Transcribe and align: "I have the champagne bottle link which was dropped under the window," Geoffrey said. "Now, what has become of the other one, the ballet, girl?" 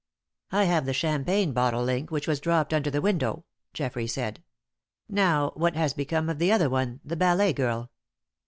"I 0.51 0.63
have 0.63 0.87
the 0.87 0.95
champagne 0.95 1.53
bottle 1.53 1.83
link 1.83 2.09
which 2.09 2.27
was 2.27 2.39
dropped 2.39 2.73
under 2.73 2.89
the 2.89 3.01
window," 3.03 3.45
Geoffrey 3.71 4.07
said. 4.07 4.41
"Now, 5.07 5.51
what 5.53 5.75
has 5.75 5.93
become 5.93 6.27
of 6.27 6.39
the 6.39 6.51
other 6.51 6.71
one, 6.71 7.01
the 7.05 7.15
ballet, 7.15 7.53
girl?" 7.53 7.91